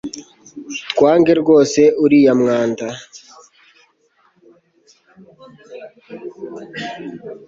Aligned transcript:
Twange 0.91 1.31
rwose 1.41 1.81
uriya 2.03 2.33
mwanda 2.41 2.85